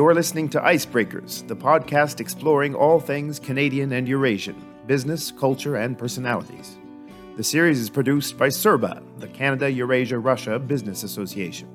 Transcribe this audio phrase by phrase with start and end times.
[0.00, 4.56] You're listening to Icebreakers, the podcast exploring all things Canadian and Eurasian
[4.86, 6.78] business, culture, and personalities.
[7.36, 11.68] The series is produced by CERBA, the Canada Eurasia Russia Business Association.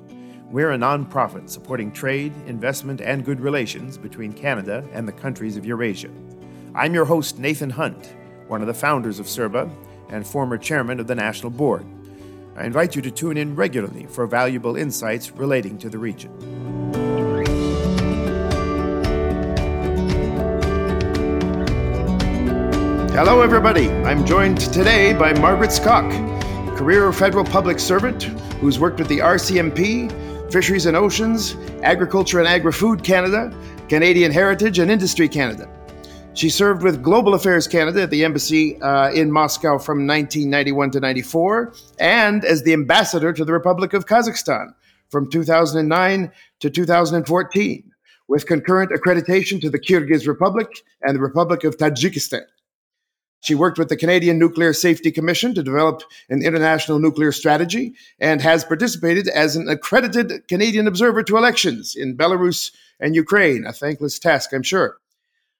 [0.50, 5.64] We're a nonprofit supporting trade, investment, and good relations between Canada and the countries of
[5.64, 6.10] Eurasia.
[6.74, 8.12] I'm your host, Nathan Hunt,
[8.48, 9.70] one of the founders of CERBA
[10.08, 11.86] and former chairman of the National Board.
[12.56, 16.75] I invite you to tune in regularly for valuable insights relating to the region.
[23.16, 23.88] Hello, everybody.
[24.04, 26.06] I'm joined today by Margaret Skok,
[26.76, 28.24] career federal public servant
[28.60, 33.50] who's worked with the RCMP, Fisheries and Oceans, Agriculture and Agri Food Canada,
[33.88, 35.66] Canadian Heritage, and Industry Canada.
[36.34, 41.00] She served with Global Affairs Canada at the embassy uh, in Moscow from 1991 to
[41.00, 44.74] 94, and as the ambassador to the Republic of Kazakhstan
[45.08, 47.92] from 2009 to 2014,
[48.28, 50.68] with concurrent accreditation to the Kyrgyz Republic
[51.00, 52.42] and the Republic of Tajikistan.
[53.40, 58.40] She worked with the Canadian Nuclear Safety Commission to develop an international nuclear strategy and
[58.40, 64.18] has participated as an accredited Canadian observer to elections in Belarus and Ukraine, a thankless
[64.18, 64.96] task, I'm sure.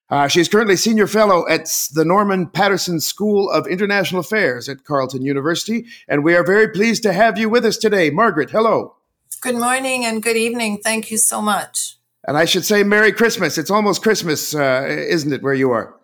[0.09, 4.85] Uh, she is currently senior fellow at the Norman Paterson School of International Affairs at
[4.85, 8.11] Carleton University, and we are very pleased to have you with us today.
[8.11, 8.95] Margaret, hello.
[9.41, 10.79] Good morning and good evening.
[10.79, 11.97] Thank you so much.
[12.27, 13.59] And I should say Merry Christmas.
[13.59, 15.95] It's almost Christmas, uh, isn't it, where you are?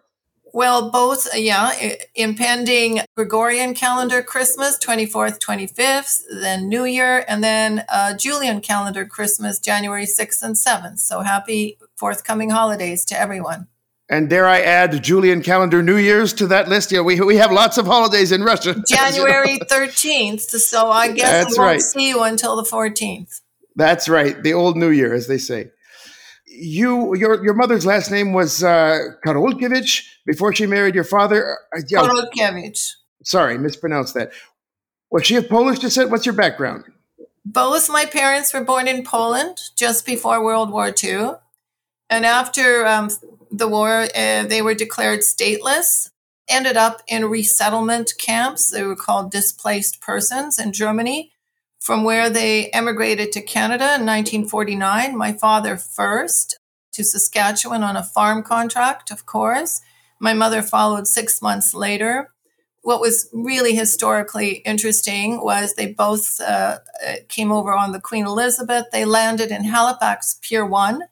[0.55, 1.73] Well, both, yeah,
[2.15, 9.59] impending Gregorian calendar Christmas, 24th, 25th, then New Year, and then uh, Julian calendar Christmas,
[9.59, 10.99] January 6th and 7th.
[10.99, 13.69] So happy forthcoming holidays to everyone.
[14.11, 16.93] And dare I add Julian calendar New Year's to that list?
[16.93, 18.75] Yeah, we, we have lots of holidays in Russia.
[18.87, 20.41] January 13th.
[20.41, 21.81] So I guess That's we won't right.
[21.81, 23.41] see you until the 14th.
[23.75, 24.43] That's right.
[24.43, 25.71] The old New Year, as they say
[26.55, 31.59] you your your mother's last name was uh, Karolkevich before she married your father.
[31.77, 32.01] Uh, yeah.
[32.01, 32.93] Karolkevich.
[33.25, 34.33] Sorry, mispronounced that.
[35.11, 36.11] Was she of Polish descent?
[36.11, 36.85] What's your background?
[37.45, 41.33] Both my parents were born in Poland just before World War II,
[42.09, 43.11] and after um,
[43.51, 46.11] the war, uh, they were declared stateless.
[46.49, 48.71] Ended up in resettlement camps.
[48.71, 51.33] They were called displaced persons in Germany
[51.83, 56.57] from where they emigrated to Canada in 1949, my father first
[56.93, 59.81] to Saskatchewan on a farm contract, of course.
[60.23, 62.31] My mother followed six months later.
[62.83, 66.79] What was really historically interesting was they both uh,
[67.29, 68.87] came over on the Queen Elizabeth.
[68.93, 71.03] They landed in Halifax Pier 1,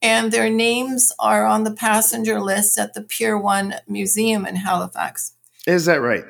[0.00, 5.32] and their names are on the passenger list at the Pier 1 Museum in Halifax.
[5.66, 6.24] Is that right?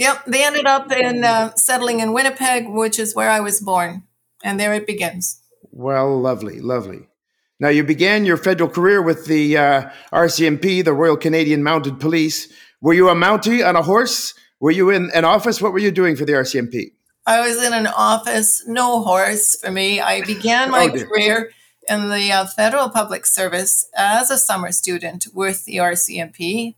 [0.00, 4.02] Yep, they ended up in uh, settling in Winnipeg, which is where I was born,
[4.42, 5.42] and there it begins.
[5.70, 7.06] Well, lovely, lovely.
[7.60, 12.48] Now, you began your federal career with the uh, RCMP, the Royal Canadian Mounted Police.
[12.80, 14.34] Were you a Mountie on a horse?
[14.60, 15.60] Were you in an office?
[15.60, 16.92] What were you doing for the RCMP?
[17.26, 20.00] I was in an office, no horse for me.
[20.00, 21.50] I began my oh, career
[21.88, 26.76] in the uh, federal public service as a summer student with the RCMP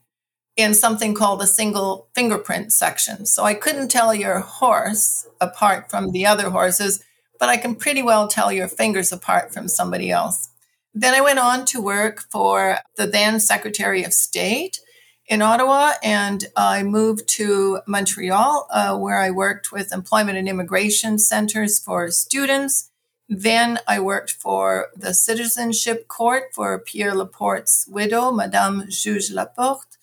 [0.57, 3.27] in something called a single fingerprint section.
[3.27, 7.03] So I couldn't tell your horse apart from the other horses,
[7.39, 10.50] but I can pretty well tell your fingers apart from somebody else.
[10.93, 14.81] Then I went on to work for the then Secretary of State
[15.27, 21.19] in Ottawa, and I moved to Montreal, uh, where I worked with employment and immigration
[21.21, 22.91] centers for students.
[23.29, 29.97] Then I worked for the Citizenship Court for Pierre Laporte's widow, Madame Juge Laporte.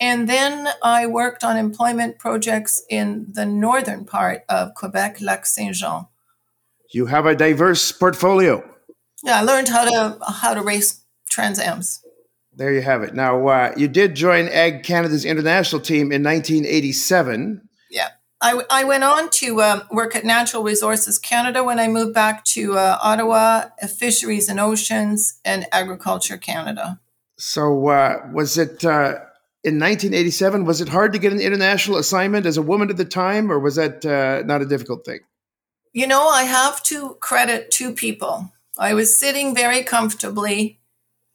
[0.00, 5.76] And then I worked on employment projects in the northern part of Quebec, Lac Saint
[5.76, 6.06] Jean.
[6.90, 8.68] You have a diverse portfolio.
[9.22, 12.02] Yeah, I learned how to how to race Trans Ams.
[12.54, 13.14] There you have it.
[13.14, 17.66] Now, uh, you did join Ag Canada's international team in 1987.
[17.90, 18.08] Yeah.
[18.42, 22.44] I, I went on to um, work at Natural Resources Canada when I moved back
[22.46, 23.66] to uh, Ottawa,
[23.98, 27.00] Fisheries and Oceans, and Agriculture Canada.
[27.38, 29.20] So, uh, was it uh,
[29.64, 33.04] in 1987 was it hard to get an international assignment as a woman at the
[33.04, 35.20] time or was that uh, not a difficult thing
[35.92, 40.80] you know i have to credit two people i was sitting very comfortably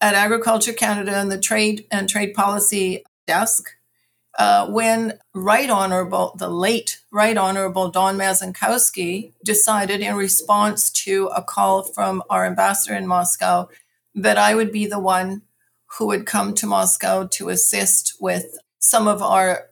[0.00, 3.70] at agriculture canada and the trade and trade policy desk
[4.38, 11.42] uh, when right honorable the late right honorable don mazankowski decided in response to a
[11.42, 13.68] call from our ambassador in moscow
[14.14, 15.42] that i would be the one
[15.96, 19.68] who would come to Moscow to assist with some of our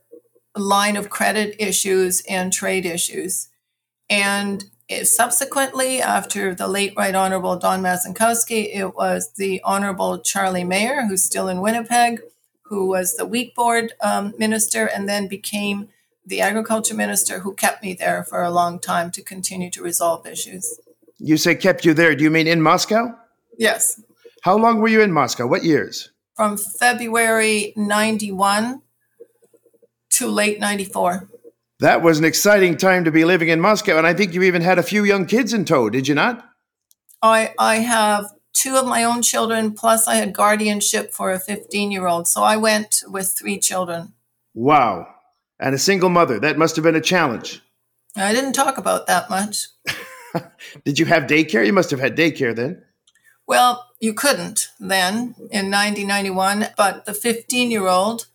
[0.57, 3.49] line of credit issues and trade issues.
[4.09, 4.65] And
[5.05, 11.25] subsequently, after the late Right Honorable Don Mazankowski, it was the Honorable Charlie Mayer, who's
[11.25, 12.21] still in Winnipeg,
[12.63, 15.89] who was the wheat board um, minister and then became
[16.25, 20.27] the agriculture minister, who kept me there for a long time to continue to resolve
[20.27, 20.79] issues.
[21.19, 22.15] You say kept you there.
[22.15, 23.17] Do you mean in Moscow?
[23.57, 24.01] Yes.
[24.43, 25.47] How long were you in Moscow?
[25.47, 26.11] What years?
[26.35, 28.83] From February 91
[30.11, 31.29] to late 94.
[31.81, 33.99] That was an exciting time to be living in Moscow.
[33.99, 36.49] And I think you even had a few young kids in tow, did you not?
[37.23, 41.91] I, I have two of my own children, plus I had guardianship for a 15
[41.91, 42.29] year old.
[42.29, 44.15] So I went with three children.
[44.55, 45.07] Wow.
[45.61, 46.41] And a single mother.
[46.41, 47.61] That must have been a challenge.
[48.17, 49.69] I didn't talk about that much.
[50.85, 51.67] did you have daycare?
[51.67, 52.83] You must have had daycare then.
[53.47, 58.27] Well, you couldn't then in 1991, but the 15 year old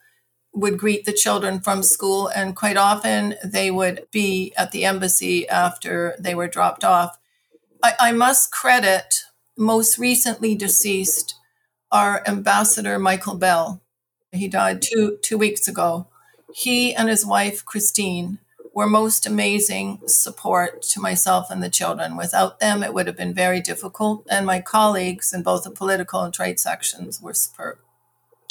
[0.54, 5.48] would greet the children from school, and quite often they would be at the embassy
[5.48, 7.18] after they were dropped off.
[7.82, 9.24] I, I must credit
[9.58, 11.36] most recently deceased
[11.92, 13.82] our ambassador Michael Bell.
[14.32, 16.08] He died two two weeks ago.
[16.54, 18.40] He and his wife Christine
[18.74, 22.16] were most amazing support to myself and the children.
[22.16, 24.26] Without them, it would have been very difficult.
[24.30, 27.78] And my colleagues in both the political and trade sections were superb.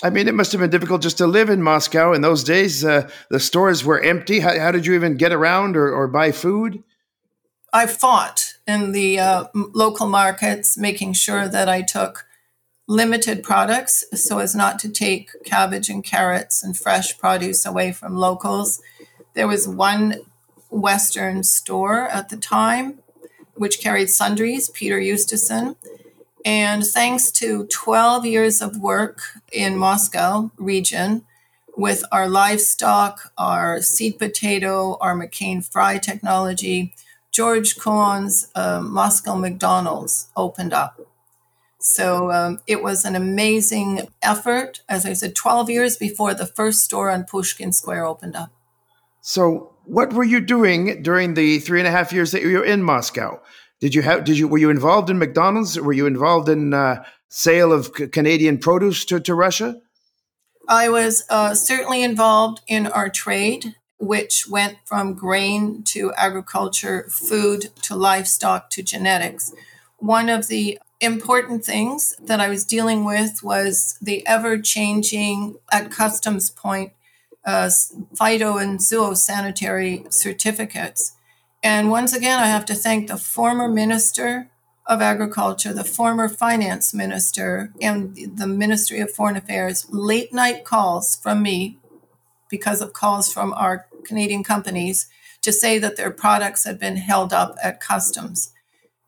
[0.03, 2.85] I mean, it must have been difficult just to live in Moscow in those days.
[2.85, 4.41] Uh, the stores were empty.
[4.41, 6.83] How, how, did you even get around or, or buy food?
[7.73, 12.27] I fought in the uh, local markets, making sure that I took
[12.89, 18.17] limited products so as not to take cabbage and carrots and fresh produce away from
[18.17, 18.81] locals.
[19.35, 20.17] There was one
[20.71, 23.01] Western store at the time
[23.55, 25.77] which carried sundries, Peter Eustason.
[26.45, 29.21] And thanks to 12 years of work
[29.53, 31.25] in Moscow region
[31.77, 36.95] with our livestock, our seed potato, our McCain fry technology,
[37.31, 41.01] George Cohon's uh, Moscow McDonald's opened up.
[41.79, 44.83] So um, it was an amazing effort.
[44.89, 48.51] As I said, 12 years before the first store on Pushkin Square opened up.
[49.23, 52.65] So, what were you doing during the three and a half years that you were
[52.65, 53.41] in Moscow?
[53.81, 54.25] Did you have?
[54.25, 55.81] Did you were you involved in McDonald's?
[55.81, 59.81] Were you involved in uh, sale of c- Canadian produce to, to Russia?
[60.69, 67.71] I was uh, certainly involved in our trade, which went from grain to agriculture, food
[67.83, 69.53] to livestock to genetics.
[69.97, 75.91] One of the important things that I was dealing with was the ever changing at
[75.91, 76.93] customs point
[77.45, 77.71] uh,
[78.15, 81.13] phyto and zoosanitary certificates.
[81.63, 84.51] And once again, I have to thank the former Minister
[84.87, 89.87] of Agriculture, the former Finance Minister, and the Ministry of Foreign Affairs.
[89.91, 91.79] Late night calls from me
[92.49, 95.09] because of calls from our Canadian companies
[95.43, 98.53] to say that their products had been held up at customs.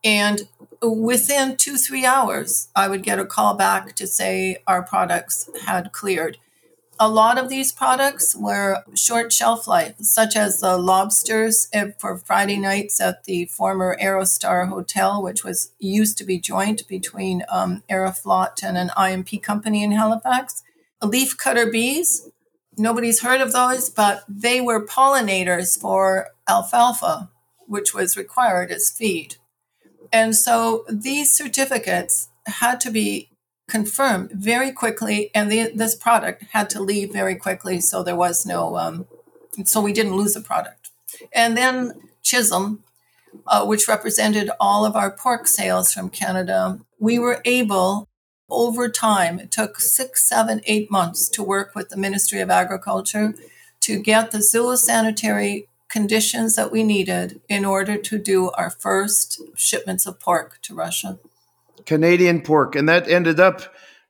[0.03, 0.47] And
[0.81, 5.91] within two, three hours, I would get a call back to say our products had
[5.91, 6.37] cleared
[7.03, 11.67] a lot of these products were short shelf life, such as the lobsters
[11.99, 17.43] for Friday nights at the former Aerostar Hotel, which was used to be joint between
[17.51, 20.63] um, Aeroflot and an IMP company in Halifax.
[21.01, 22.29] Leaf cutter bees,
[22.77, 27.29] nobody's heard of those, but they were pollinators for alfalfa,
[27.67, 29.35] which was required as feed.
[30.09, 33.32] And so these certificates had to be
[33.67, 38.45] confirmed very quickly, and the, this product had to leave very quickly, so there was
[38.45, 39.05] no, um,
[39.63, 40.91] so we didn't lose the product.
[41.33, 42.83] And then Chisholm,
[43.47, 48.07] uh, which represented all of our pork sales from Canada, we were able
[48.49, 53.33] over time, it took six, seven, eight months to work with the Ministry of Agriculture
[53.81, 60.05] to get the zoosanitary conditions that we needed in order to do our first shipments
[60.05, 61.19] of pork to Russia.
[61.85, 63.61] Canadian pork, and that ended up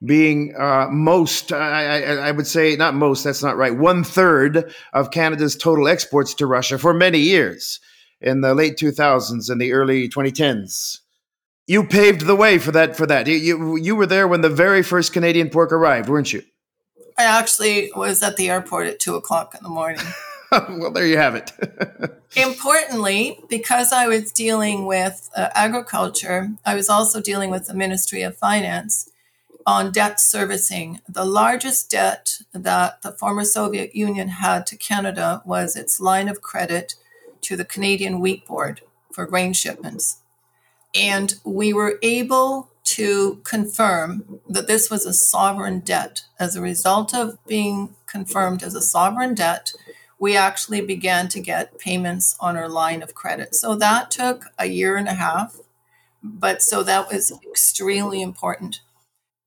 [0.05, 4.73] being uh, most, I, I, I, would say, not most, that's not right, one third
[4.91, 7.79] of Canada's total exports to Russia for many years
[8.19, 10.99] in the late 2000s and the early 2010s.
[11.67, 12.97] You paved the way for that.
[12.97, 16.33] For that, you, you, you were there when the very first Canadian pork arrived, weren't
[16.33, 16.43] you?
[17.17, 20.01] I actually was at the airport at two o'clock in the morning.
[20.69, 21.51] well, there you have it.
[22.35, 28.21] Importantly, because I was dealing with uh, agriculture, I was also dealing with the Ministry
[28.21, 29.09] of Finance
[29.65, 31.01] on debt servicing.
[31.07, 36.41] The largest debt that the former Soviet Union had to Canada was its line of
[36.41, 36.95] credit
[37.41, 38.81] to the Canadian Wheat Board
[39.11, 40.17] for grain shipments.
[40.93, 46.25] And we were able to confirm that this was a sovereign debt.
[46.39, 49.73] As a result of being confirmed as a sovereign debt,
[50.23, 53.53] we actually began to get payments on our line of credit.
[53.53, 55.59] So that took a year and a half.
[56.23, 58.79] But so that was extremely important.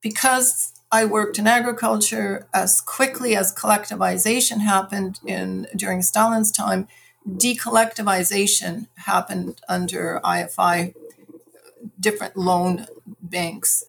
[0.03, 6.89] Because I worked in agriculture as quickly as collectivization happened in during Stalin's time,
[7.27, 10.93] decollectivization happened under IFI
[11.99, 12.87] different loan
[13.23, 13.83] banks.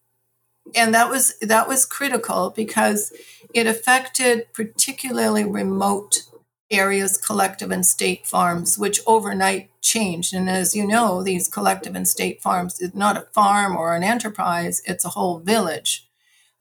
[0.73, 3.11] And that was that was critical because
[3.53, 6.23] it affected particularly remote
[6.69, 10.33] areas, collective and state farms, which overnight changed.
[10.33, 14.03] And as you know, these collective and state farms is not a farm or an
[14.03, 16.07] enterprise, it's a whole village.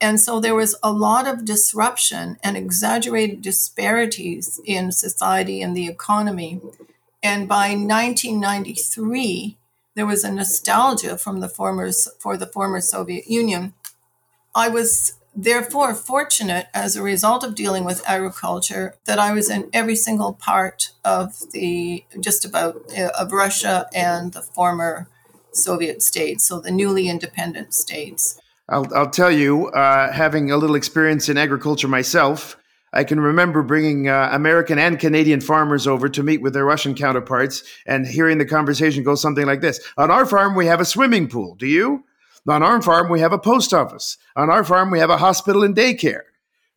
[0.00, 5.88] And so there was a lot of disruption and exaggerated disparities in society and the
[5.88, 6.60] economy.
[7.22, 9.56] And by 1993,
[9.94, 13.72] there was a nostalgia from the former for the former Soviet Union.
[14.54, 19.68] I was therefore fortunate as a result of dealing with agriculture that I was in
[19.72, 25.08] every single part of the just about uh, of Russia and the former
[25.52, 28.40] Soviet states, so the newly independent states.
[28.68, 32.56] I'll, I'll tell you, uh, having a little experience in agriculture myself,
[32.92, 36.94] I can remember bringing uh, American and Canadian farmers over to meet with their Russian
[36.94, 40.84] counterparts and hearing the conversation go something like this On our farm, we have a
[40.84, 41.54] swimming pool.
[41.56, 42.04] Do you?
[42.48, 44.18] On our farm, we have a post office.
[44.36, 46.22] On our farm, we have a hospital and daycare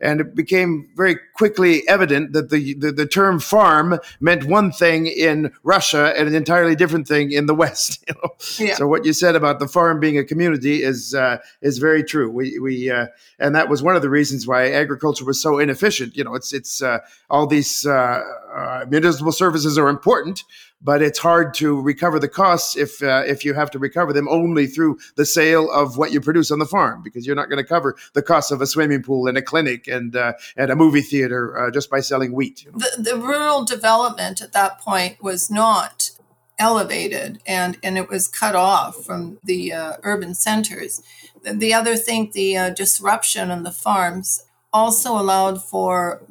[0.01, 5.07] and it became very quickly evident that the, the, the, term farm meant one thing
[5.07, 8.03] in Russia and an entirely different thing in the West.
[8.07, 8.29] You know?
[8.57, 8.75] yeah.
[8.75, 12.29] So what you said about the farm being a community is uh, is very true.
[12.29, 13.07] We we uh,
[13.39, 16.15] and that was one of the reasons why agriculture was so inefficient.
[16.15, 16.99] You know, it's it's uh,
[17.29, 18.21] all these uh,
[18.53, 20.43] uh, municipal services are important,
[20.81, 24.27] but it's hard to recover the costs if uh, if you have to recover them
[24.29, 27.61] only through the sale of what you produce on the farm because you're not going
[27.61, 30.75] to cover the costs of a swimming pool and a clinic and uh, and a
[30.75, 32.63] movie theater uh, just by selling wheat.
[32.63, 32.77] You know?
[32.77, 36.11] the, the rural development at that point was not
[36.57, 41.01] elevated and and it was cut off from the uh, urban centers.
[41.43, 46.21] The, the other thing, the uh, disruption on the farms also allowed for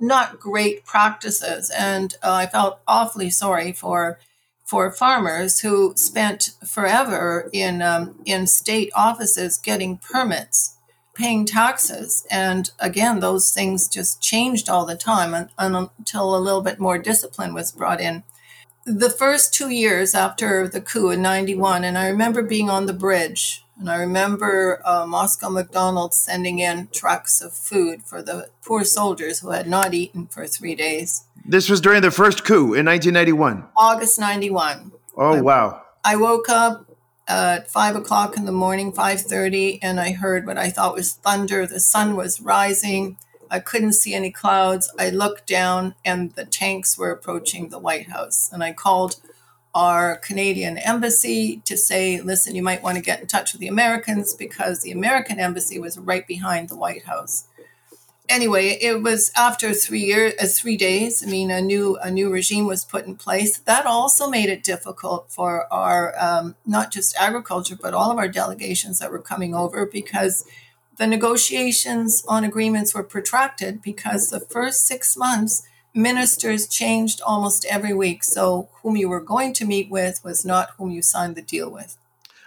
[0.00, 1.70] not great practices.
[1.70, 4.18] And uh, I felt awfully sorry for
[4.64, 10.76] for farmers who spent forever in um, in state offices getting permits,
[11.14, 15.50] paying taxes, and again, those things just changed all the time un-
[15.98, 18.24] until a little bit more discipline was brought in.
[18.84, 22.92] The first two years after the coup in '91, and I remember being on the
[22.92, 28.84] bridge and I remember uh, Moscow McDonald's sending in trucks of food for the poor
[28.84, 31.24] soldiers who had not eaten for three days.
[31.44, 33.64] This was during the first coup in 1991.
[33.76, 34.92] August 91.
[35.16, 35.82] Oh, I, wow.
[36.04, 36.90] I woke up
[37.28, 41.66] at five o'clock in the morning, 5.30, and I heard what I thought was thunder.
[41.66, 43.18] The sun was rising.
[43.50, 44.92] I couldn't see any clouds.
[44.98, 48.50] I looked down and the tanks were approaching the White House.
[48.52, 49.16] And I called
[49.76, 53.68] our Canadian embassy to say, listen, you might want to get in touch with the
[53.68, 57.44] Americans because the American embassy was right behind the White House.
[58.26, 61.22] Anyway, it was after three years, uh, three days.
[61.22, 63.58] I mean, a new a new regime was put in place.
[63.58, 68.28] That also made it difficult for our um, not just agriculture, but all of our
[68.28, 70.48] delegations that were coming over because
[70.96, 75.62] the negotiations on agreements were protracted because the first six months
[75.96, 78.22] ministers changed almost every week.
[78.22, 81.70] So, whom you were going to meet with was not whom you signed the deal
[81.70, 81.96] with.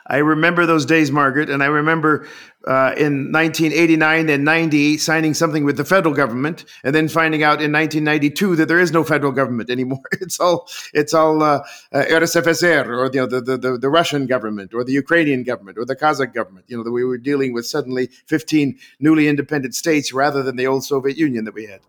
[0.10, 2.27] I remember those days, Margaret, and I remember
[2.68, 7.62] uh, in 1989 and 90 signing something with the federal government, and then finding out
[7.62, 10.01] in 1992 that there is no federal government anymore.
[10.20, 11.60] It's all it's all uh,
[11.94, 15.77] uh, RSFSR or you know, the, the, the, the Russian government or the Ukrainian government
[15.77, 16.65] or the Kazakh government.
[16.68, 20.68] You know that we were dealing with suddenly 15 newly independent states rather than the
[20.68, 21.82] old Soviet Union that we had.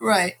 [0.00, 0.36] Right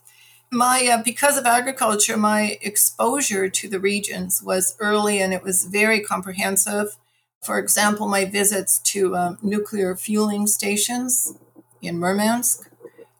[0.54, 5.64] my uh, because of agriculture my exposure to the regions was early and it was
[5.64, 6.96] very comprehensive.
[7.42, 11.34] For example my visits to um, nuclear fueling stations
[11.82, 12.70] in murmansk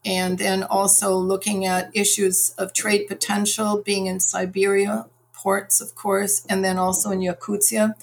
[0.05, 6.45] and then also looking at issues of trade potential being in siberia ports of course
[6.49, 7.95] and then also in yakutia.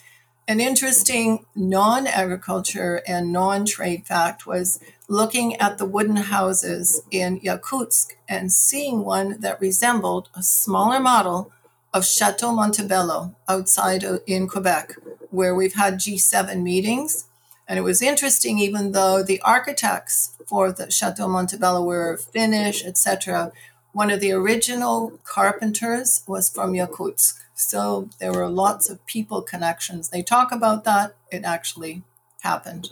[0.48, 4.80] An interesting non agriculture and non trade fact was
[5.12, 11.52] looking at the wooden houses in Yakutsk and seeing one that resembled a smaller model
[11.94, 14.94] of Chateau Montebello outside in Quebec,
[15.30, 17.28] where we've had G7 meetings.
[17.68, 23.52] And it was interesting, even though the architects for the Chateau Montebello were Finnish, etc.,
[23.92, 27.38] one of the original carpenters was from Yakutsk.
[27.54, 30.08] So there were lots of people connections.
[30.08, 31.16] They talk about that.
[31.30, 32.04] It actually
[32.44, 32.92] happened.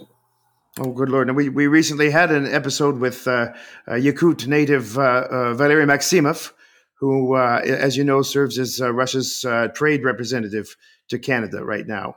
[0.82, 1.28] Oh, good Lord.
[1.28, 3.52] And we, we recently had an episode with uh,
[3.86, 6.54] uh, Yakut native uh, uh Valery Maximov,
[6.94, 10.78] who, uh, as you know, serves as uh, Russia's trade representative
[11.10, 12.16] to Canada right now.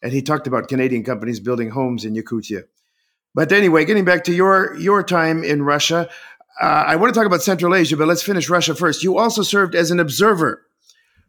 [0.00, 2.62] And he talked about Canadian companies building homes in Yakutia.
[3.34, 6.08] But anyway, getting back to your your time in Russia,
[6.58, 9.02] I want to talk about Central Asia, but let's finish Russia first.
[9.02, 10.64] You also served as an observer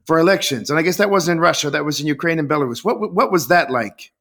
[0.06, 2.86] for elections, and I guess that wasn't in Russia; that was in Ukraine and Belarus.
[2.86, 4.14] What what was that like?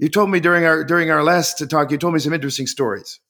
[0.00, 3.20] You told me during our during our last talk, you told me some interesting stories.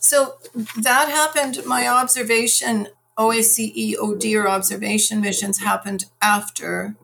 [0.00, 0.38] So
[0.76, 1.66] that happened.
[1.66, 2.88] My observation,
[3.18, 6.96] OSCE ODIHR observation missions happened after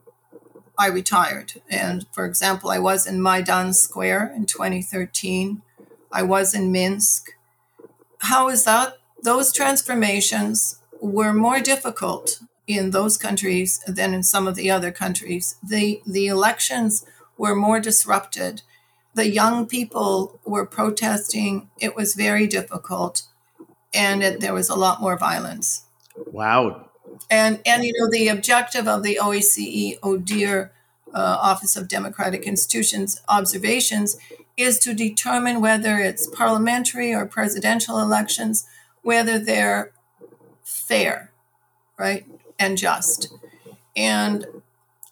[0.78, 1.60] I retired.
[1.68, 5.60] And for example, I was in Maidan Square in 2013.
[6.10, 7.32] I was in Minsk.
[8.18, 8.96] How is that?
[9.22, 15.56] Those transformations were more difficult in those countries than in some of the other countries.
[15.62, 17.04] The, the elections
[17.36, 18.62] were more disrupted.
[19.14, 21.70] The young people were protesting.
[21.80, 23.22] It was very difficult.
[23.92, 25.84] And it, there was a lot more violence.
[26.32, 26.90] Wow.
[27.30, 30.70] And, and you know, the objective of the OSCE ODIHR
[31.14, 34.18] uh, Office of Democratic Institutions observations
[34.56, 38.66] is to determine whether it's parliamentary or presidential elections,
[39.02, 39.92] whether they're
[40.62, 41.32] fair,
[41.98, 42.26] right,
[42.58, 43.32] and just.
[43.96, 44.46] And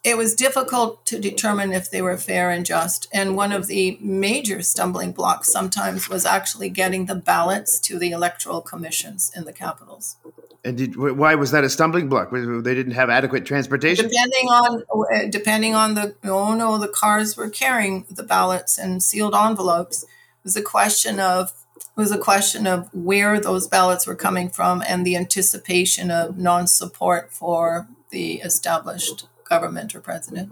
[0.03, 3.07] it was difficult to determine if they were fair and just.
[3.13, 8.11] And one of the major stumbling blocks sometimes was actually getting the ballots to the
[8.11, 10.17] electoral commissions in the capitals.
[10.65, 12.31] And did, why was that a stumbling block?
[12.31, 14.07] They didn't have adequate transportation.
[14.07, 14.83] Depending on
[15.13, 20.03] uh, depending on the oh no, the cars were carrying the ballots and sealed envelopes.
[20.03, 20.09] It
[20.43, 24.81] was a question of it was a question of where those ballots were coming from
[24.87, 30.49] and the anticipation of non-support for the established government or president.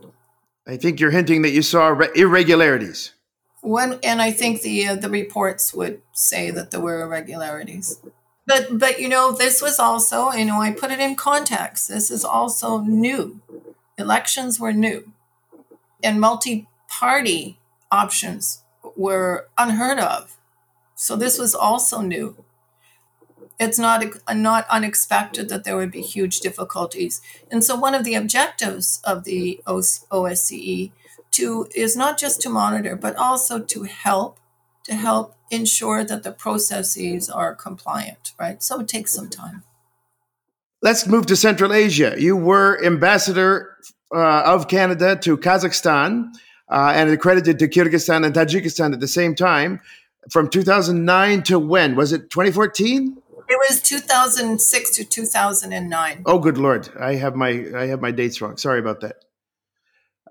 [0.68, 3.14] I think you're hinting that you saw irregularities.
[3.62, 8.02] When, and I think the uh, the reports would say that there were irregularities.
[8.48, 11.88] But but you know, this was also, you know, I put it in context.
[11.88, 13.40] This is also new.
[13.98, 15.12] Elections were new.
[16.04, 17.60] And multi-party
[17.92, 18.64] options
[18.96, 20.38] were unheard of.
[20.96, 22.44] So this was also new.
[23.62, 27.22] It's not not unexpected that there would be huge difficulties.
[27.52, 30.92] And so one of the objectives of the OSCE
[31.34, 34.40] to is not just to monitor but also to help
[34.86, 38.64] to help ensure that the processes are compliant, right?
[38.64, 39.62] So it takes some time.
[40.82, 42.16] Let's move to Central Asia.
[42.18, 43.78] You were ambassador
[44.12, 46.34] uh, of Canada to Kazakhstan
[46.68, 49.82] uh, and accredited to Kyrgyzstan and Tajikistan at the same time
[50.32, 51.96] from 2009 to when?
[51.96, 53.21] Was it 2014?
[53.52, 56.22] It was 2006 to 2009.
[56.26, 56.88] Oh, good lord!
[56.98, 58.56] I have my I have my dates wrong.
[58.56, 59.18] Sorry about that.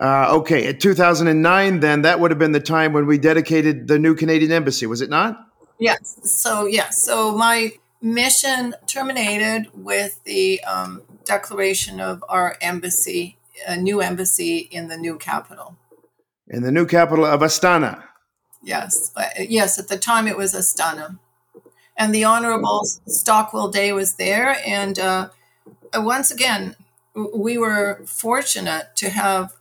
[0.01, 3.99] Uh, okay, in 2009, then that would have been the time when we dedicated the
[3.99, 5.39] new Canadian embassy, was it not?
[5.79, 6.19] Yes.
[6.23, 7.03] So, yes.
[7.03, 13.37] So, my mission terminated with the um, declaration of our embassy,
[13.69, 15.77] a new embassy in the new capital.
[16.49, 18.03] In the new capital of Astana.
[18.63, 19.13] Yes.
[19.15, 19.79] Uh, yes.
[19.79, 21.19] At the time, it was Astana.
[22.01, 24.57] And the Honorable Stockwell Day was there.
[24.67, 25.29] And uh,
[25.95, 26.77] once again,
[27.15, 29.55] we were fortunate to have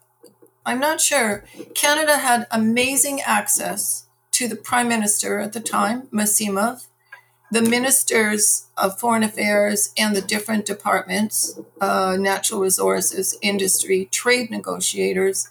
[0.66, 1.46] I'm not sure.
[1.74, 6.88] Canada had amazing access to the prime minister at the time, Massimov,
[7.52, 15.50] the ministers of foreign affairs and the different departments, uh, natural resources, industry, trade negotiators.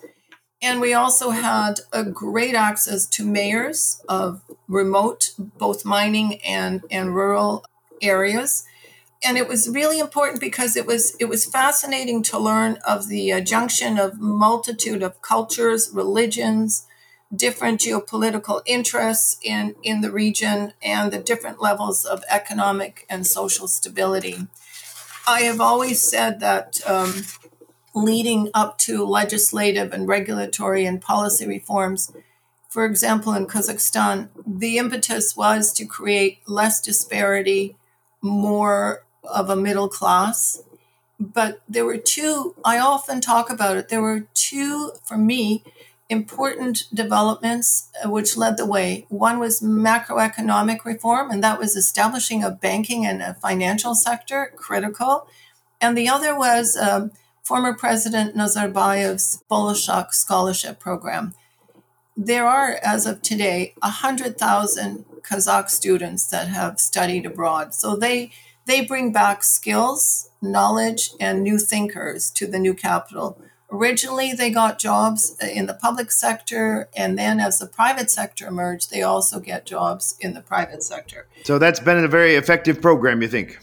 [0.60, 7.14] And we also had a great access to mayors of remote, both mining and, and
[7.14, 7.64] rural
[8.02, 8.64] areas
[9.22, 13.32] and it was really important because it was it was fascinating to learn of the
[13.32, 16.86] uh, junction of multitude of cultures, religions,
[17.34, 23.66] different geopolitical interests in in the region, and the different levels of economic and social
[23.66, 24.46] stability.
[25.26, 26.80] I have always said that.
[26.86, 27.24] Um,
[28.04, 32.12] leading up to legislative and regulatory and policy reforms,
[32.68, 37.76] for example, in Kazakhstan, the impetus was to create less disparity,
[38.20, 40.62] more of a middle class.
[41.18, 45.64] But there were two, I often talk about it, there were two, for me,
[46.08, 49.06] important developments uh, which led the way.
[49.08, 55.26] One was macroeconomic reform, and that was establishing a banking and a financial sector, critical.
[55.80, 57.12] And the other was um,
[57.48, 61.32] former President Nazarbayev's Bolashak Scholarship Program.
[62.14, 67.74] There are, as of today, 100,000 Kazakh students that have studied abroad.
[67.74, 68.32] So they
[68.66, 73.40] they bring back skills, knowledge, and new thinkers to the new capital.
[73.72, 78.90] Originally, they got jobs in the public sector, and then as the private sector emerged,
[78.90, 81.26] they also get jobs in the private sector.
[81.44, 83.58] So that's been a very effective program, you think?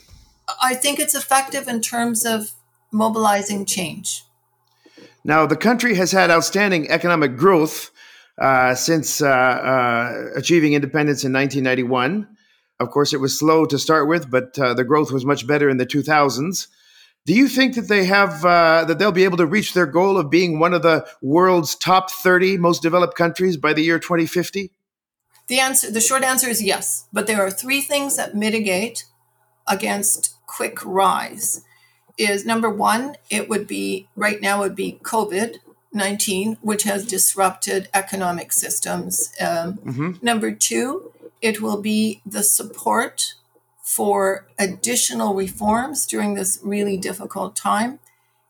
[0.60, 2.54] I think it's effective in terms of
[2.96, 4.24] mobilizing change.
[5.24, 7.92] Now, the country has had outstanding economic growth
[8.38, 12.28] uh, since uh, uh, achieving independence in 1991.
[12.80, 15.70] Of course, it was slow to start with, but uh, the growth was much better
[15.70, 16.68] in the 2000s.
[17.26, 20.18] Do you think that they have uh, that they'll be able to reach their goal
[20.18, 24.70] of being one of the world's top 30 most developed countries by the year 2050?
[25.48, 29.06] The answer, the short answer is yes, but there are three things that mitigate
[29.68, 31.62] against quick rise.
[32.18, 35.58] Is number one, it would be right now would be COVID
[35.96, 39.32] 19, which has disrupted economic systems.
[39.40, 40.12] Um, mm-hmm.
[40.22, 43.36] Number two, it will be the support
[43.82, 48.00] for additional reforms during this really difficult time.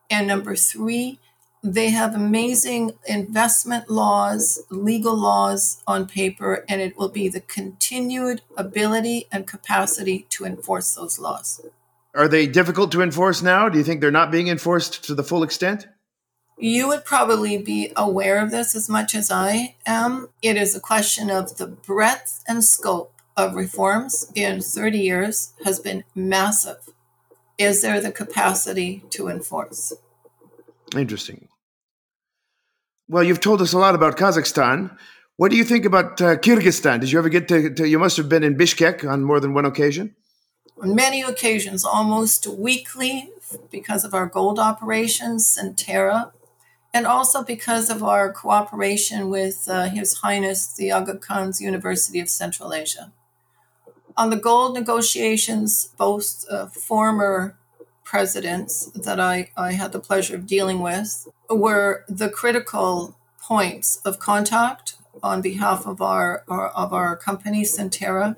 [0.10, 1.20] And number three,
[1.62, 8.42] they have amazing investment laws, legal laws on paper, and it will be the continued
[8.56, 11.62] ability and capacity to enforce those laws.
[12.16, 13.68] Are they difficult to enforce now?
[13.68, 15.88] Do you think they're not being enforced to the full extent?
[16.58, 20.30] You would probably be aware of this as much as I am.
[20.42, 25.82] It is a question of the breadth and scope of reforms in 30 years has
[25.82, 26.78] been massive.
[27.58, 29.92] Is there the capacity to enforce?
[30.96, 31.50] Interesting.
[33.10, 34.98] Well, you've told us a lot about Kazakhstan.
[35.36, 37.02] What do you think about uh, Kyrgyzstan?
[37.02, 39.54] Did you ever get to, to, You must have been in Bishkek on more than
[39.54, 40.16] one occasion?
[40.82, 43.30] On many occasions, almost weekly,
[43.72, 46.32] because of our gold operations, Centerra,
[46.94, 52.30] and also because of our cooperation with uh, His Highness the Aga Khan's University of
[52.30, 53.12] Central Asia.
[54.18, 57.58] On the gold negotiations, both uh, former
[58.04, 64.20] presidents that I, I had the pleasure of dealing with were the critical points of
[64.20, 68.36] contact on behalf of our, our of our company Centerra.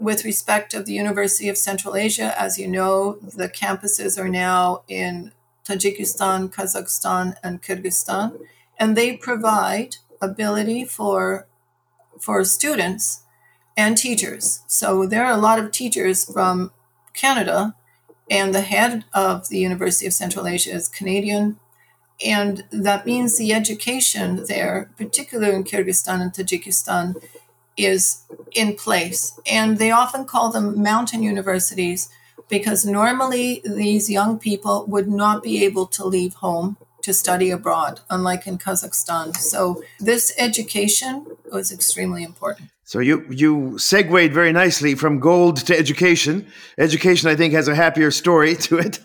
[0.00, 4.82] With respect of the University of Central Asia, as you know, the campuses are now
[4.88, 5.32] in
[5.64, 8.38] Tajikistan, Kazakhstan, and Kyrgyzstan,
[8.78, 11.46] and they provide ability for
[12.18, 13.22] for students
[13.76, 14.62] and teachers.
[14.66, 16.72] So there are a lot of teachers from
[17.14, 17.74] Canada,
[18.30, 21.58] and the head of the University of Central Asia is Canadian.
[22.24, 27.22] And that means the education there, particularly in Kyrgyzstan and Tajikistan,
[27.78, 29.38] is in place.
[29.50, 32.10] And they often call them mountain universities
[32.48, 38.00] because normally these young people would not be able to leave home to study abroad,
[38.10, 39.36] unlike in Kazakhstan.
[39.36, 42.70] So this education was extremely important.
[42.84, 46.46] So you you segued very nicely from gold to education.
[46.78, 48.98] Education, I think, has a happier story to it.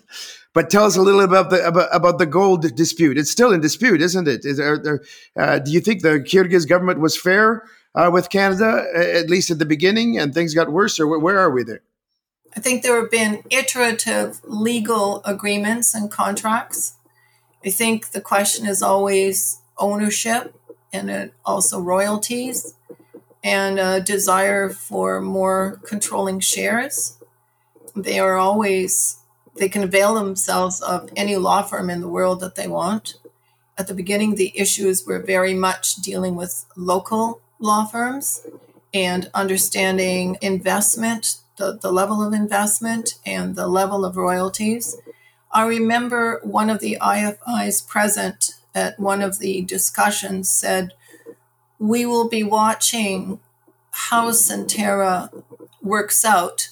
[0.53, 3.17] But tell us a little about the about, about the gold dispute.
[3.17, 4.45] It's still in dispute, isn't it?
[4.45, 5.01] Is there, there
[5.37, 7.63] uh, do you think the Kyrgyz government was fair
[7.95, 11.51] uh, with Canada, at least at the beginning, and things got worse, or where are
[11.51, 11.81] we there?
[12.55, 16.95] I think there have been iterative legal agreements and contracts.
[17.65, 20.53] I think the question is always ownership
[20.91, 22.75] and also royalties
[23.43, 27.17] and a desire for more controlling shares.
[27.95, 29.17] They are always,
[29.57, 33.15] they can avail themselves of any law firm in the world that they want.
[33.77, 38.45] At the beginning, the issues were very much dealing with local law firms
[38.93, 44.97] and understanding investment, the, the level of investment and the level of royalties.
[45.51, 50.93] I remember one of the IFIs present at one of the discussions said,
[51.79, 53.39] we will be watching
[53.91, 55.43] how Centerra
[55.81, 56.69] works out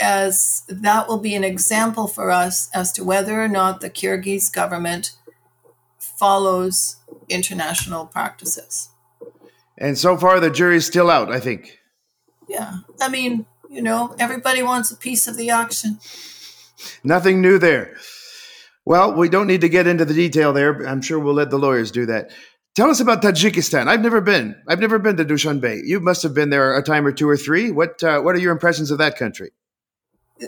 [0.00, 4.52] as that will be an example for us as to whether or not the Kyrgyz
[4.52, 5.12] government
[5.98, 6.96] follows
[7.28, 8.90] international practices.
[9.78, 11.78] And so far, the jury's still out, I think.
[12.48, 12.78] Yeah.
[13.00, 15.98] I mean, you know, everybody wants a piece of the auction.
[17.04, 17.96] Nothing new there.
[18.84, 20.86] Well, we don't need to get into the detail there.
[20.86, 22.30] I'm sure we'll let the lawyers do that.
[22.76, 23.88] Tell us about Tajikistan.
[23.88, 24.54] I've never been.
[24.68, 25.80] I've never been to Dushanbe.
[25.84, 27.70] You must have been there a time or two or three.
[27.70, 29.50] What uh, What are your impressions of that country?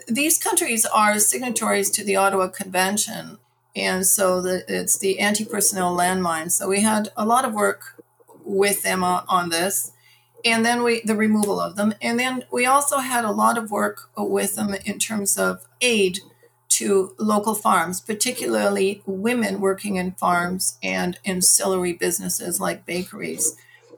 [0.06, 3.38] These countries are signatories to the Ottawa Convention,
[3.74, 6.52] and so the, it's the anti-personnel landmine.
[6.52, 7.97] So we had a lot of work
[8.48, 9.92] with them on, on this,
[10.44, 13.70] and then we the removal of them, and then we also had a lot of
[13.70, 16.20] work with them in terms of aid
[16.68, 23.56] to local farms, particularly women working in farms and ancillary businesses like bakeries.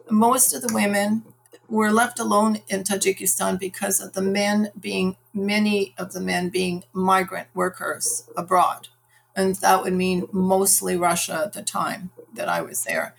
[0.08, 1.24] Most of the women
[1.68, 6.84] were left alone in Tajikistan because of the men being, many of the men being
[6.92, 8.88] migrant workers abroad.
[9.36, 13.14] And that would mean mostly Russia at the time that I was there.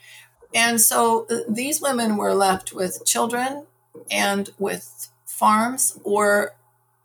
[0.53, 3.65] And so uh, these women were left with children
[4.09, 6.53] and with farms or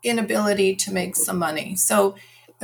[0.03, 1.75] inability to make some money.
[1.75, 2.15] So,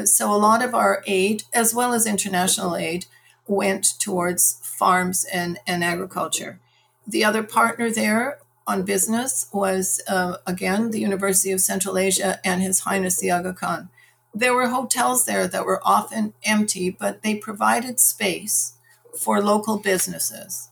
[0.06, 3.06] so a lot of our aid, as well as international aid,
[3.48, 6.60] went towards farms and, and agriculture.
[7.06, 12.62] The other partner there on business was, uh, again, the University of Central Asia and
[12.62, 13.90] His Highness the Aga Khan.
[14.34, 18.74] There were hotels there that were often empty, but they provided space
[19.18, 20.70] for local businesses.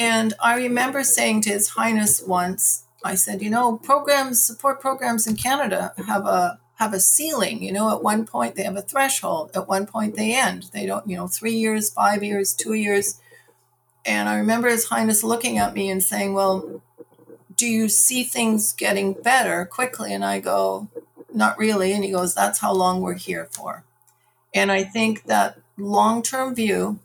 [0.00, 5.26] And I remember saying to His Highness once, I said, you know, programs, support programs
[5.26, 7.62] in Canada have a have a ceiling.
[7.62, 9.50] You know, at one point they have a threshold.
[9.54, 10.70] At one point they end.
[10.72, 13.20] They don't, you know, three years, five years, two years.
[14.06, 16.80] And I remember His Highness looking at me and saying, Well,
[17.54, 20.14] do you see things getting better quickly?
[20.14, 20.88] And I go,
[21.34, 21.92] Not really.
[21.92, 23.84] And he goes, That's how long we're here for.
[24.54, 27.00] And I think that long term view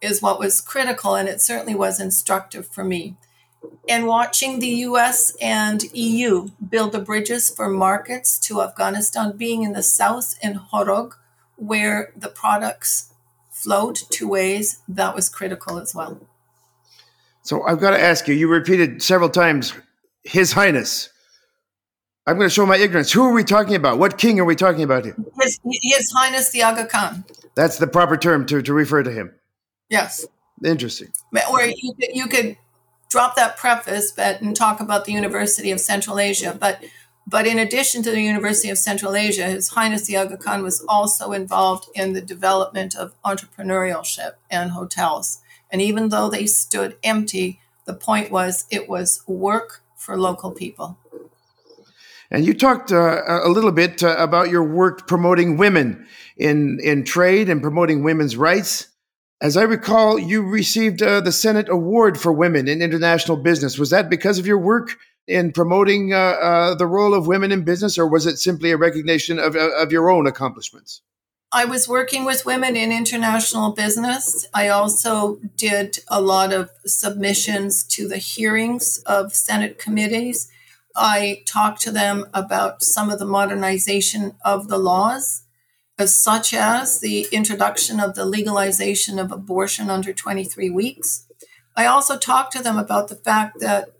[0.00, 3.16] is what was critical, and it certainly was instructive for me.
[3.88, 9.72] And watching the US and EU build the bridges for markets to Afghanistan, being in
[9.72, 11.14] the south in Horog,
[11.56, 13.12] where the products
[13.50, 16.20] flowed two ways, that was critical as well.
[17.42, 19.72] So I've got to ask you, you repeated several times,
[20.24, 21.10] His Highness.
[22.26, 23.12] I'm going to show my ignorance.
[23.12, 23.98] Who are we talking about?
[23.98, 25.16] What king are we talking about here?
[25.40, 27.24] His, His Highness the Aga Khan.
[27.54, 29.32] That's the proper term to, to refer to him.
[29.88, 30.26] Yes.
[30.64, 31.12] Interesting.
[31.50, 32.56] Or you could, you could
[33.10, 36.56] drop that preface but, and talk about the University of Central Asia.
[36.58, 36.82] But
[37.28, 40.84] but in addition to the University of Central Asia, His Highness the Aga Khan was
[40.88, 45.40] also involved in the development of entrepreneurship and hotels.
[45.68, 50.98] And even though they stood empty, the point was it was work for local people.
[52.30, 57.04] And you talked uh, a little bit uh, about your work promoting women in, in
[57.04, 58.88] trade and promoting women's rights.
[59.40, 63.78] As I recall, you received uh, the Senate Award for Women in International Business.
[63.78, 64.96] Was that because of your work
[65.28, 68.78] in promoting uh, uh, the role of women in business, or was it simply a
[68.78, 71.02] recognition of, uh, of your own accomplishments?
[71.52, 74.46] I was working with women in international business.
[74.54, 80.50] I also did a lot of submissions to the hearings of Senate committees.
[80.96, 85.45] I talked to them about some of the modernization of the laws
[86.04, 91.26] such as the introduction of the legalization of abortion under 23 weeks.
[91.74, 93.90] I also talked to them about the fact that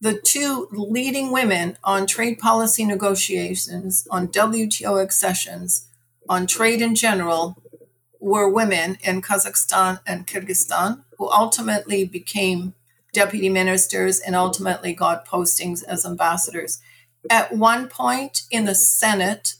[0.00, 5.86] the two leading women on trade policy negotiations, on WTO accessions,
[6.28, 7.56] on trade in general,
[8.20, 12.74] were women in Kazakhstan and Kyrgyzstan, who ultimately became
[13.12, 16.80] deputy ministers and ultimately got postings as ambassadors.
[17.30, 19.54] At one point in the Senate,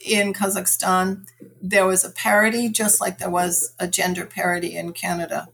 [0.00, 1.26] in Kazakhstan,
[1.60, 5.48] there was a parity, just like there was a gender parity in Canada.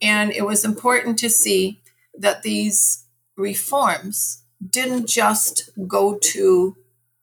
[0.00, 1.80] And it was important to see
[2.16, 6.76] that these reforms didn't just go to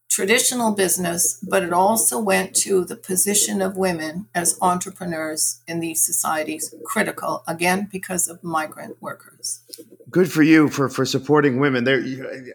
[0.10, 6.06] traditional business, but it also went to the position of women as entrepreneurs in these
[6.06, 9.62] societies, critical, again, because of migrant workers
[10.16, 11.84] good for you for for supporting women.
[11.84, 12.02] There,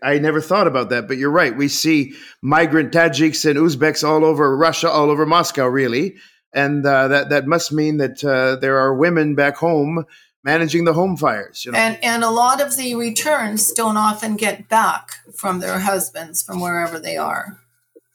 [0.03, 1.55] I never thought about that, but you're right.
[1.55, 6.16] We see migrant Tajiks and Uzbeks all over Russia, all over Moscow, really,
[6.55, 10.07] and uh, that that must mean that uh, there are women back home
[10.42, 11.66] managing the home fires.
[11.66, 11.79] You know?
[11.79, 16.61] And and a lot of the returns don't often get back from their husbands from
[16.61, 17.59] wherever they are,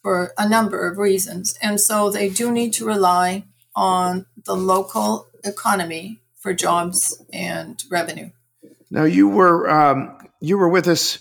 [0.02, 3.44] for a number of reasons, and so they do need to rely
[3.76, 8.32] on the local economy for jobs and revenue.
[8.96, 11.20] Now you were um, you were with us,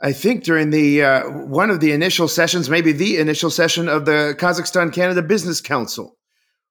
[0.00, 4.06] I think, during the uh, one of the initial sessions, maybe the initial session of
[4.06, 6.16] the Kazakhstan Canada Business Council,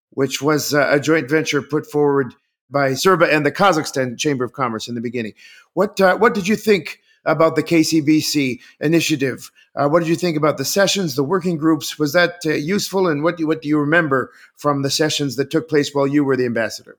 [0.09, 2.33] which was uh, a joint venture put forward
[2.67, 5.33] by CERBA and the Kazakhstan Chamber of Commerce in the beginning.
[5.75, 9.51] What uh, what did you think about the KCBC initiative?
[9.75, 11.99] Uh, what did you think about the sessions, the working groups?
[11.99, 15.51] Was that uh, useful, and what do, what do you remember from the sessions that
[15.51, 16.97] took place while you were the ambassador?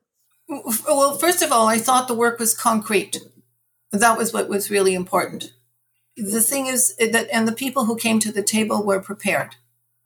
[0.87, 3.19] Well, first of all, I thought the work was concrete.
[3.91, 5.53] That was what was really important.
[6.17, 9.57] The thing is that, and the people who came to the table were prepared.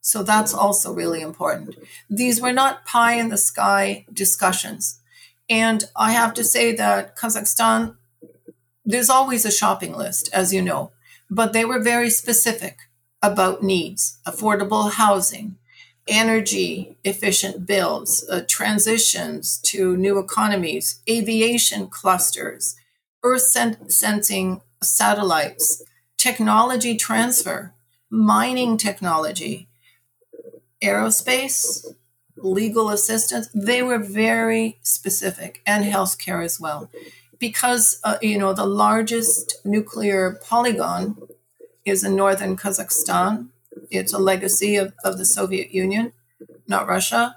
[0.01, 1.75] So that's also really important.
[2.09, 4.99] These were not pie in the sky discussions.
[5.49, 7.95] And I have to say that Kazakhstan,
[8.85, 10.91] there's always a shopping list, as you know,
[11.29, 12.77] but they were very specific
[13.21, 15.57] about needs, affordable housing,
[16.09, 22.75] energy efficient builds, uh, transitions to new economies, aviation clusters,
[23.23, 25.83] earth sen- sensing satellites,
[26.17, 27.73] technology transfer,
[28.09, 29.67] mining technology,
[30.81, 31.85] aerospace,
[32.37, 33.49] legal assistance.
[33.53, 36.89] They were very specific, and healthcare as well.
[37.37, 41.17] Because, uh, you know, the largest nuclear polygon
[41.85, 43.47] is in northern Kazakhstan,
[43.89, 46.13] It's a legacy of, of the Soviet Union,
[46.67, 47.35] not Russia.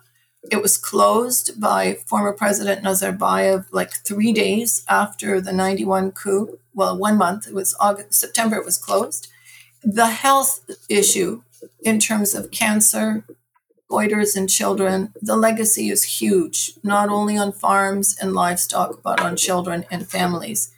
[0.50, 6.58] It was closed by former President Nazarbayev like three days after the 91 coup.
[6.74, 7.46] Well, one month.
[7.46, 9.28] It was August, September, it was closed.
[9.84, 11.42] The health issue
[11.82, 13.24] in terms of cancer,
[13.90, 19.36] goiters in children, the legacy is huge, not only on farms and livestock, but on
[19.36, 20.72] children and families.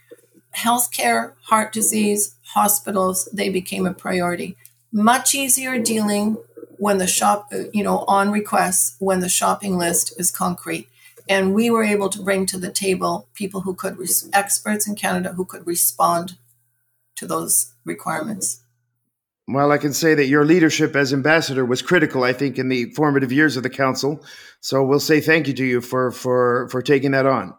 [0.57, 4.57] Healthcare, heart disease, hospitals, they became a priority.
[4.95, 6.39] Much easier dealing
[6.79, 10.89] when the shop, you know, on request, when the shopping list is concrete.
[11.29, 13.99] And we were able to bring to the table people who could,
[14.33, 16.37] experts in Canada who could respond
[17.17, 18.63] to those requirements.
[19.49, 22.87] Well, I can say that your leadership as ambassador was critical, I think, in the
[22.93, 24.25] formative years of the council.
[24.61, 27.55] So we'll say thank you to you for for for taking that on.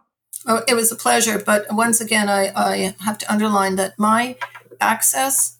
[0.47, 1.37] Oh, it was a pleasure.
[1.37, 4.37] But once again, I, I have to underline that my
[4.79, 5.54] access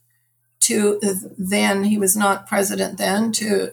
[0.62, 1.00] to
[1.38, 3.72] then he was not president then to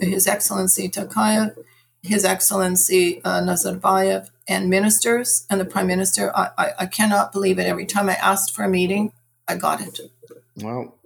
[0.00, 1.56] His Excellency Tokayev,
[2.02, 6.36] His Excellency uh, Nazarbayev, and ministers and the Prime Minister.
[6.36, 7.66] I, I, I cannot believe it.
[7.66, 9.12] Every time I asked for a meeting,
[9.46, 10.00] I got it.
[10.56, 10.96] Well,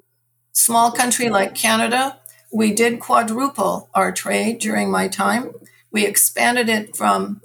[0.52, 2.18] small country like Canada,
[2.52, 5.50] we did quadruple our trade during my time.
[5.90, 7.42] We expanded it from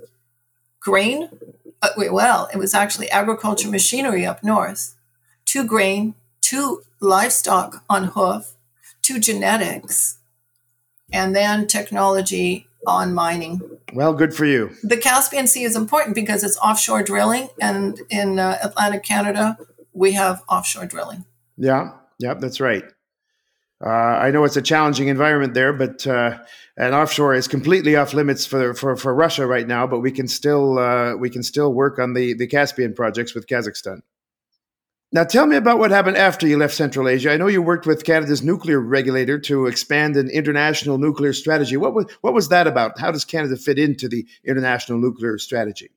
[0.79, 1.29] grain,
[1.81, 4.95] uh, well, it was actually agriculture machinery up north,
[5.45, 8.55] to grain, to livestock on hoof,
[9.01, 10.19] to genetics,
[11.11, 13.61] and then technology on mining.
[13.93, 14.71] Well, good for you.
[14.83, 19.57] The Caspian Sea is important because it's offshore drilling, and in uh, Atlantic Canada,
[19.93, 21.25] we have offshore drilling.
[21.57, 22.83] Yeah, yeah, that's right.
[23.83, 26.37] Uh, I know it's a challenging environment there, but uh,
[26.77, 29.87] and offshore is completely off limits for, for, for Russia right now.
[29.87, 33.47] But we can still uh, we can still work on the the Caspian projects with
[33.47, 34.01] Kazakhstan.
[35.13, 37.31] Now, tell me about what happened after you left Central Asia.
[37.31, 41.75] I know you worked with Canada's nuclear regulator to expand an international nuclear strategy.
[41.75, 42.97] What was what was that about?
[42.97, 45.91] How does Canada fit into the international nuclear strategy?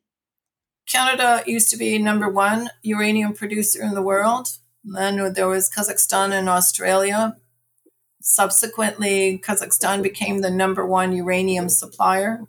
[0.91, 4.59] Canada used to be number one uranium producer in the world.
[4.85, 7.37] Then there was Kazakhstan and Australia
[8.27, 12.47] Subsequently, Kazakhstan became the number one uranium supplier,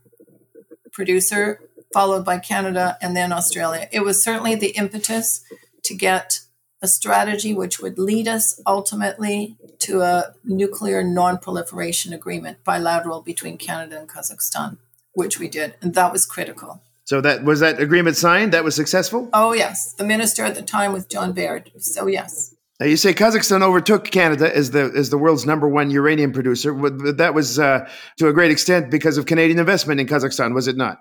[0.94, 1.60] producer,
[1.92, 3.90] followed by Canada and then Australia.
[3.92, 5.44] It was certainly the impetus
[5.84, 6.45] to get
[6.82, 13.58] a strategy which would lead us ultimately to a nuclear non proliferation agreement bilateral between
[13.58, 14.78] Canada and Kazakhstan,
[15.14, 15.76] which we did.
[15.82, 16.82] And that was critical.
[17.06, 18.52] So that was that agreement signed?
[18.52, 19.30] That was successful?
[19.32, 19.94] Oh yes.
[19.94, 21.72] The minister at the time was John Baird.
[21.78, 22.56] So yes.
[22.80, 26.74] Now you say Kazakhstan overtook Canada as the as the world's number one uranium producer.
[27.14, 30.76] That was uh, to a great extent because of Canadian investment in Kazakhstan, was it
[30.76, 31.00] not?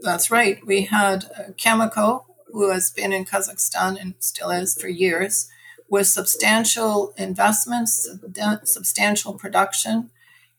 [0.00, 0.64] That's right.
[0.66, 5.48] We had uh, Cameco, who has been in Kazakhstan and still is for years,
[5.88, 8.08] with substantial investments,
[8.64, 10.10] substantial production,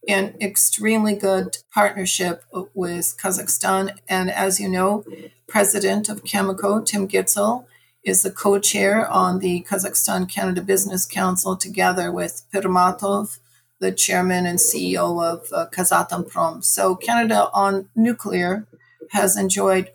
[0.07, 3.97] and extremely good partnership with Kazakhstan.
[4.07, 5.03] And as you know,
[5.47, 7.65] President of Cameco, Tim Gitzel,
[8.03, 13.39] is the co-chair on the Kazakhstan Canada Business Council together with Pirmatov,
[13.79, 16.63] the chairman and CEO of uh, Kazatomprom.
[16.63, 18.67] So Canada on nuclear
[19.11, 19.89] has enjoyed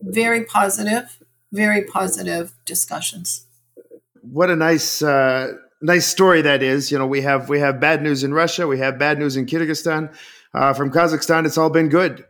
[0.00, 1.18] very positive,
[1.52, 3.46] very positive discussions.
[4.22, 6.90] What a nice uh, nice story that is.
[6.90, 9.46] You know, we have we have bad news in Russia, we have bad news in
[9.46, 10.12] Kyrgyzstan.
[10.54, 12.24] Uh, from Kazakhstan, it's all been good,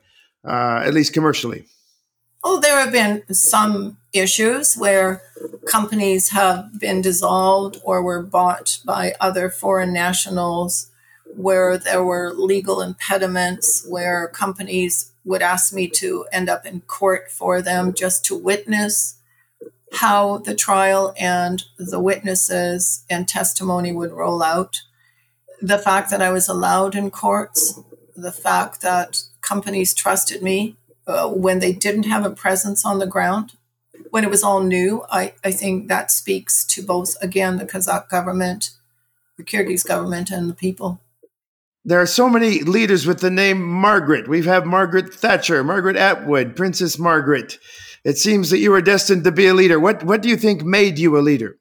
[0.44, 1.64] uh, at least commercially.
[2.42, 5.22] Oh, there have been some issues where
[5.66, 10.90] companies have been dissolved or were bought by other foreign nationals,
[11.36, 17.30] where there were legal impediments, where companies would ask me to end up in court
[17.30, 19.18] for them just to witness
[19.92, 24.82] how the trial and the witnesses and testimony would roll out.
[25.60, 27.80] The fact that I was allowed in courts,
[28.16, 33.06] the fact that companies trusted me uh, when they didn't have a presence on the
[33.06, 33.54] ground,
[34.10, 38.08] when it was all new, I, I think that speaks to both, again, the Kazakh
[38.08, 38.70] government,
[39.36, 41.00] the Kyrgyz government, and the people.
[41.84, 44.28] There are so many leaders with the name Margaret.
[44.28, 47.58] We've Margaret Thatcher, Margaret Atwood, Princess Margaret.
[48.04, 49.78] It seems that you were destined to be a leader.
[49.80, 51.58] What, what do you think made you a leader?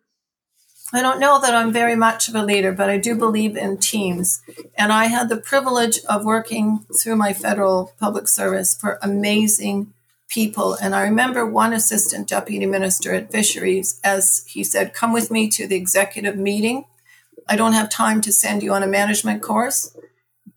[0.93, 3.77] I don't know that I'm very much of a leader, but I do believe in
[3.77, 4.41] teams.
[4.77, 9.93] And I had the privilege of working through my federal public service for amazing
[10.29, 10.75] people.
[10.75, 15.49] And I remember one assistant deputy minister at fisheries, as he said, Come with me
[15.49, 16.85] to the executive meeting.
[17.49, 19.95] I don't have time to send you on a management course,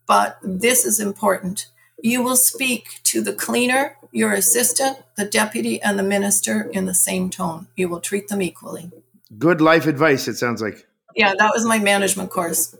[0.07, 1.67] but this is important.
[2.01, 6.93] You will speak to the cleaner, your assistant, the deputy, and the minister in the
[6.93, 7.67] same tone.
[7.75, 8.91] You will treat them equally.
[9.37, 10.87] Good life advice, it sounds like.
[11.15, 12.75] Yeah, that was my management course.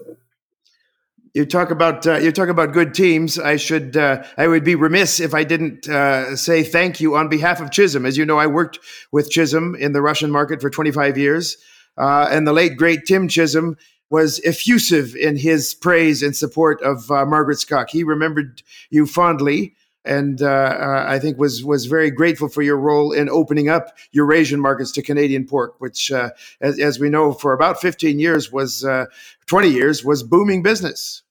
[1.33, 3.39] You talk about uh, you talk about good teams.
[3.39, 7.29] I should uh, I would be remiss if I didn't uh, say thank you on
[7.29, 8.05] behalf of Chisholm.
[8.05, 8.79] As you know, I worked
[9.13, 11.55] with Chisholm in the Russian market for 25 years,
[11.97, 13.77] uh, and the late great Tim Chisholm
[14.11, 17.89] was effusive in his praise and support of uh, Margaret Skok.
[17.89, 22.77] He remembered you fondly and uh, uh, I think was was very grateful for your
[22.77, 27.33] role in opening up Eurasian markets to Canadian pork, which, uh, as, as, we know,
[27.33, 29.05] for about 15 years was uh,
[29.45, 31.21] 20 years was booming business.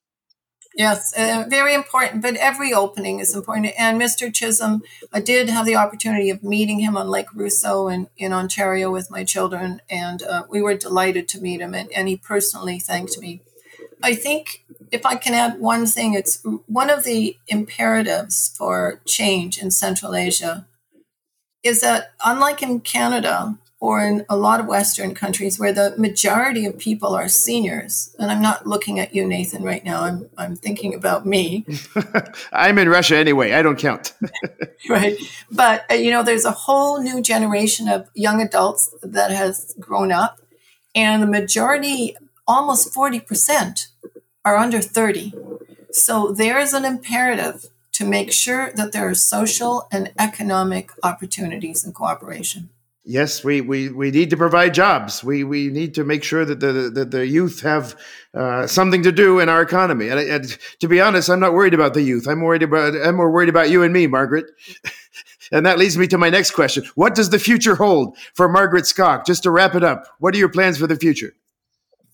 [0.75, 2.23] Yes, uh, very important.
[2.23, 3.73] But every opening is important.
[3.79, 4.33] And Mr.
[4.33, 8.91] Chisholm, I did have the opportunity of meeting him on Lake Rosseau in, in Ontario
[8.91, 11.75] with my children, and uh, we were delighted to meet him.
[11.75, 13.43] And, and he personally thanked me
[14.03, 19.59] I think if I can add one thing, it's one of the imperatives for change
[19.59, 20.67] in Central Asia
[21.63, 26.67] is that unlike in Canada or in a lot of Western countries where the majority
[26.67, 30.03] of people are seniors, and I'm not looking at you, Nathan, right now.
[30.03, 31.65] I'm I'm thinking about me.
[32.53, 33.53] I'm in Russia anyway.
[33.53, 34.13] I don't count.
[34.89, 35.17] right,
[35.51, 40.13] but uh, you know, there's a whole new generation of young adults that has grown
[40.13, 40.41] up,
[40.95, 42.17] and the majority
[42.47, 43.87] almost 40%
[44.45, 45.33] are under 30.
[45.93, 51.85] So there is an imperative to make sure that there are social and economic opportunities
[51.85, 52.71] and cooperation.
[53.11, 55.25] Yes, we, we, we need to provide jobs.
[55.25, 57.97] We, we need to make sure that the, the, the youth have
[58.35, 60.09] uh, something to do in our economy.
[60.09, 62.29] And, and, to be honest, I'm not worried about the youth.
[62.29, 64.47] I'm worried about I'm more worried about you and me, Margaret.
[65.53, 68.85] and that leads me to my next question: What does the future hold for Margaret
[68.85, 69.27] Skok?
[69.27, 71.35] Just to wrap it up, what are your plans for the future?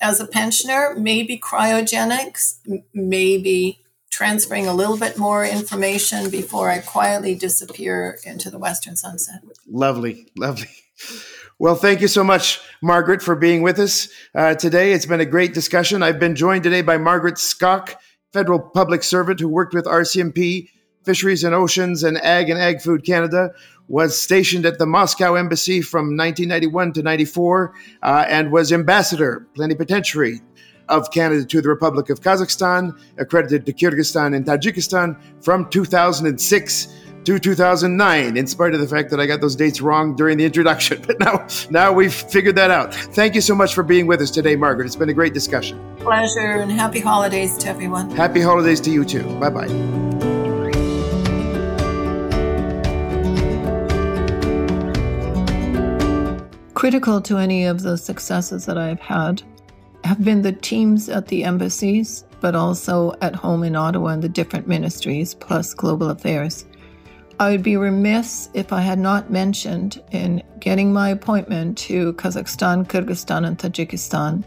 [0.01, 2.59] as a pensioner, maybe cryogenics,
[2.93, 9.43] maybe transferring a little bit more information before I quietly disappear into the western sunset.
[9.67, 10.69] Lovely, lovely.
[11.59, 14.93] Well, thank you so much, Margaret, for being with us uh, today.
[14.93, 16.03] It's been a great discussion.
[16.03, 17.95] I've been joined today by Margaret Skok,
[18.33, 20.69] federal public servant who worked with RCMP,
[21.05, 23.53] Fisheries and Oceans, and Ag and Ag Food Canada
[23.89, 30.41] was stationed at the Moscow embassy from 1991 to 94 uh, and was ambassador, plenipotentiary
[30.89, 36.89] of Canada to the Republic of Kazakhstan, accredited to Kyrgyzstan and Tajikistan from 2006
[37.27, 40.45] to 2009, in spite of the fact that I got those dates wrong during the
[40.45, 41.03] introduction.
[41.07, 42.95] But now, now we've figured that out.
[42.95, 44.87] Thank you so much for being with us today, Margaret.
[44.87, 45.79] It's been a great discussion.
[45.99, 48.11] Pleasure and happy holidays to everyone.
[48.11, 49.25] Happy holidays to you too.
[49.39, 50.07] Bye bye.
[56.87, 59.43] critical to any of the successes that I've had
[60.05, 64.29] have been the teams at the embassies, but also at home in Ottawa and the
[64.29, 66.65] different ministries, plus global affairs.
[67.39, 72.87] I would be remiss if I had not mentioned in getting my appointment to Kazakhstan,
[72.89, 74.43] Kyrgyzstan, and Tajikistan,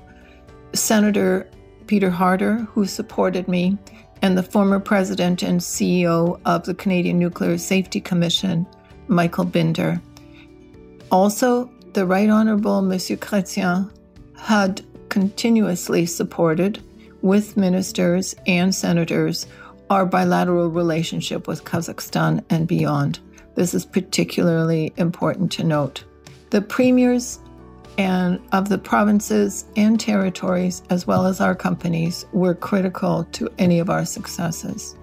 [0.73, 1.47] Senator
[1.85, 3.77] Peter Harder, who supported me,
[4.23, 8.65] and the former president and CEO of the Canadian Nuclear Safety Commission,
[9.07, 10.01] Michael Binder.
[11.11, 13.91] Also, the Right Honorable Monsieur Chrétien
[14.35, 16.83] had continuously supported,
[17.21, 19.45] with ministers and senators,
[19.89, 23.19] our bilateral relationship with Kazakhstan and beyond.
[23.55, 26.03] This is particularly important to note.
[26.51, 27.39] The premiers
[27.97, 33.79] and of the provinces and territories, as well as our companies, were critical to any
[33.79, 34.95] of our successes.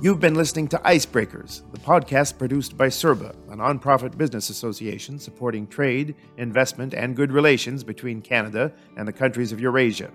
[0.00, 5.66] You've been listening to Icebreakers, the podcast produced by CERBA, a nonprofit business association supporting
[5.66, 10.12] trade, investment, and good relations between Canada and the countries of Eurasia.